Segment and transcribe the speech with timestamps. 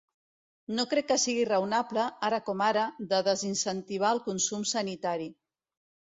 [0.77, 5.31] No crec que sigui raonable, ara com ara, de desincentivar el consum sanitari.